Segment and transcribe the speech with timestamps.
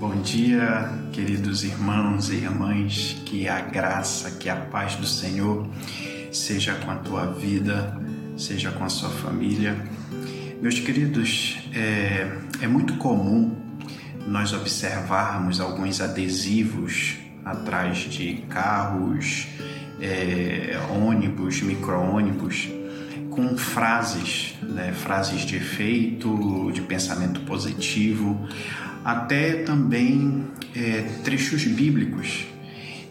[0.00, 5.68] Bom dia, queridos irmãos e irmãs, que a graça, que a paz do Senhor
[6.32, 8.00] seja com a tua vida,
[8.34, 9.76] seja com a sua família.
[10.62, 13.54] Meus queridos, é, é muito comum
[14.26, 19.48] nós observarmos alguns adesivos atrás de carros,
[20.00, 22.70] é, ônibus, micro-ônibus,
[23.40, 28.46] com frases, né, frases de efeito, de pensamento positivo,
[29.02, 30.44] até também
[30.76, 32.44] é, trechos bíblicos.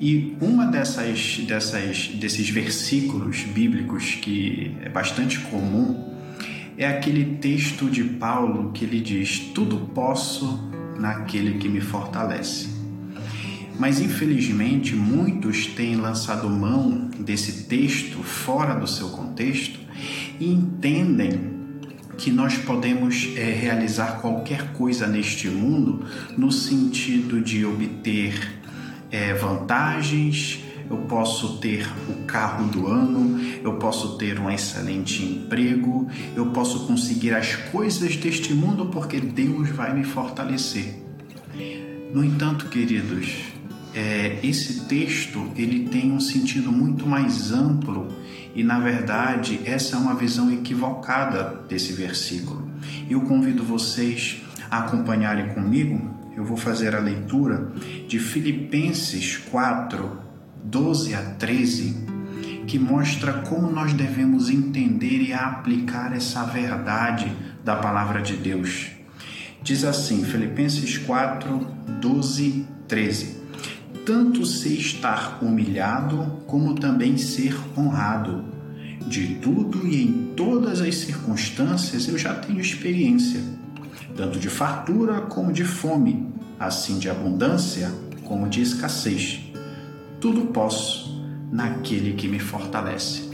[0.00, 6.14] E uma dessas, dessas, desses versículos bíblicos que é bastante comum
[6.76, 12.72] é aquele texto de Paulo que ele diz: Tudo posso naquele que me fortalece.
[13.78, 19.84] Mas infelizmente muitos têm lançado mão desse texto fora do seu contexto
[20.38, 21.54] e entendem
[22.16, 26.04] que nós podemos é, realizar qualquer coisa neste mundo
[26.36, 28.62] no sentido de obter
[29.10, 36.08] é, vantagens, eu posso ter o carro do ano, eu posso ter um excelente emprego,
[36.36, 41.02] eu posso conseguir as coisas deste mundo porque Deus vai me fortalecer.
[42.12, 43.54] No entanto, queridos,
[43.94, 48.08] é, esse texto ele tem um sentido muito mais amplo
[48.54, 52.68] e na verdade essa é uma visão equivocada desse versículo.
[53.08, 56.12] Eu convido vocês a acompanharem comigo.
[56.36, 57.72] Eu vou fazer a leitura
[58.08, 60.18] de Filipenses 4,
[60.64, 62.06] 12 a 13,
[62.66, 67.30] que mostra como nós devemos entender e aplicar essa verdade
[67.62, 68.88] da palavra de Deus.
[69.62, 71.66] Diz assim, Filipenses 4,
[72.00, 73.43] 12, 13
[74.04, 78.44] tanto sei estar humilhado como também ser honrado.
[79.06, 83.40] De tudo e em todas as circunstâncias eu já tenho experiência,
[84.16, 87.90] tanto de fartura como de fome, assim de abundância
[88.24, 89.40] como de escassez.
[90.20, 93.30] Tudo posso naquele que me fortalece.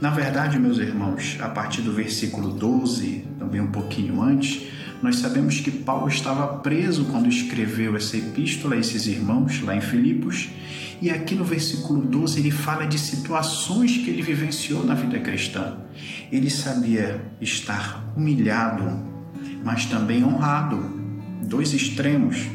[0.00, 4.68] Na verdade, meus irmãos, a partir do versículo 12, também um pouquinho antes,
[5.02, 9.80] nós sabemos que Paulo estava preso quando escreveu essa epístola a esses irmãos lá em
[9.80, 10.50] Filipos,
[11.00, 15.78] e aqui no versículo 12 ele fala de situações que ele vivenciou na vida cristã.
[16.30, 18.84] Ele sabia estar humilhado,
[19.64, 20.78] mas também honrado,
[21.42, 22.46] dois extremos.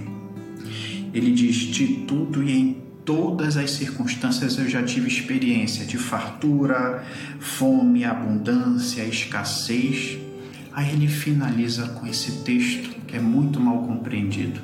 [1.11, 7.03] Ele diz: De tudo e em todas as circunstâncias eu já tive experiência de fartura,
[7.39, 10.19] fome, abundância, escassez
[10.75, 14.59] Aí ele finaliza com esse texto que é muito mal compreendido.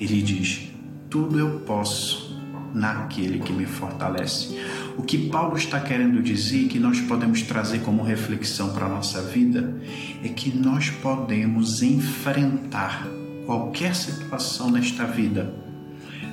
[0.00, 0.70] Ele diz:
[1.10, 2.38] Tudo eu posso
[2.72, 4.56] naquele que me fortalece.
[4.96, 9.20] O que Paulo está querendo dizer que nós podemos trazer como reflexão para a nossa
[9.20, 9.76] vida
[10.22, 13.08] é que nós podemos enfrentar
[13.44, 15.52] qualquer situação nesta vida.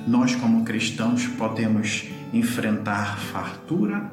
[0.06, 4.08] Nós, como cristãos, podemos enfrentar fartura,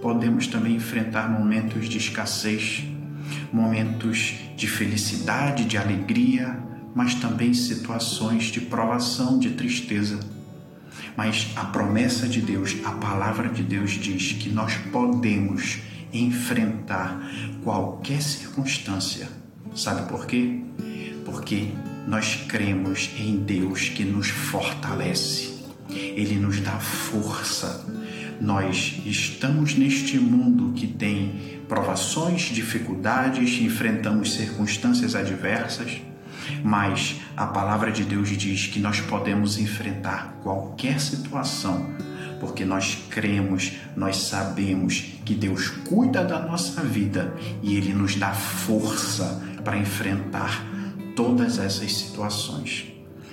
[0.00, 2.84] podemos também enfrentar momentos de escassez
[3.52, 6.58] momentos de felicidade, de alegria,
[6.94, 10.18] mas também situações de provação, de tristeza.
[11.16, 15.78] Mas a promessa de Deus, a palavra de Deus diz que nós podemos
[16.12, 17.20] enfrentar
[17.62, 19.28] qualquer circunstância.
[19.74, 20.60] Sabe por quê?
[21.24, 21.68] Porque
[22.06, 25.58] nós cremos em Deus que nos fortalece.
[25.90, 27.86] Ele nos dá força.
[28.40, 36.00] Nós estamos neste mundo que tem provações, dificuldades, enfrentamos circunstâncias adversas,
[36.62, 41.86] mas a palavra de Deus diz que nós podemos enfrentar qualquer situação,
[42.40, 48.32] porque nós cremos, nós sabemos que Deus cuida da nossa vida e Ele nos dá
[48.32, 50.64] força para enfrentar
[51.16, 52.86] todas essas situações.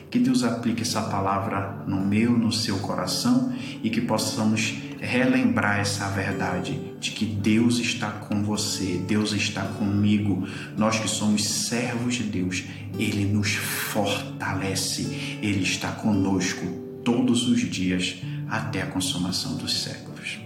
[0.09, 4.73] Que Deus aplique essa palavra no meu, no seu coração e que possamos
[5.05, 10.47] relembrar essa verdade de que Deus está com você, Deus está comigo.
[10.77, 12.63] Nós que somos servos de Deus,
[12.97, 16.65] Ele nos fortalece, Ele está conosco
[17.03, 18.17] todos os dias
[18.49, 20.39] até a consumação dos séculos.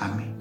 [0.00, 0.39] Amém.